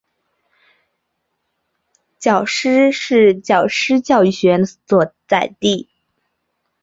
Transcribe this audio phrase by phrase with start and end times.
[2.19, 5.89] 皎施是皎施教育学院的所在地。